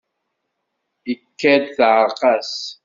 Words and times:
Ikad-d 1.11 1.65
teεreq-as. 1.75 2.53